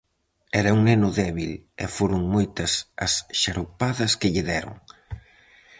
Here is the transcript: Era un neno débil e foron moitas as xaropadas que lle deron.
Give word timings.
Era 0.61 0.73
un 0.77 0.81
neno 0.89 1.09
débil 1.21 1.51
e 1.83 1.85
foron 1.95 2.21
moitas 2.35 2.71
as 3.05 3.13
xaropadas 3.41 4.11
que 4.19 4.31
lle 4.33 4.47
deron. 4.51 4.73